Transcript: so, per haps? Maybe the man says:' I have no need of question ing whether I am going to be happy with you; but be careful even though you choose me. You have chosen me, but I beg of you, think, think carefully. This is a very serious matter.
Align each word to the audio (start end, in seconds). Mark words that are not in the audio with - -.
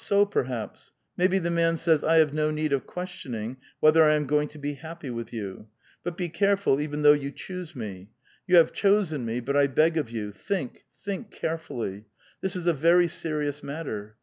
so, 0.03 0.25
per 0.25 0.45
haps? 0.45 0.91
Maybe 1.15 1.37
the 1.37 1.51
man 1.51 1.77
says:' 1.77 2.03
I 2.03 2.15
have 2.15 2.33
no 2.33 2.49
need 2.49 2.73
of 2.73 2.87
question 2.87 3.35
ing 3.35 3.57
whether 3.79 4.01
I 4.03 4.15
am 4.15 4.25
going 4.25 4.47
to 4.47 4.57
be 4.57 4.73
happy 4.73 5.11
with 5.11 5.31
you; 5.31 5.67
but 6.01 6.17
be 6.17 6.27
careful 6.27 6.81
even 6.81 7.03
though 7.03 7.13
you 7.13 7.29
choose 7.29 7.75
me. 7.75 8.09
You 8.47 8.55
have 8.55 8.73
chosen 8.73 9.25
me, 9.27 9.41
but 9.41 9.55
I 9.55 9.67
beg 9.67 9.97
of 9.97 10.09
you, 10.09 10.31
think, 10.31 10.85
think 10.97 11.29
carefully. 11.29 12.05
This 12.41 12.55
is 12.55 12.65
a 12.65 12.73
very 12.73 13.07
serious 13.07 13.61
matter. 13.61 14.15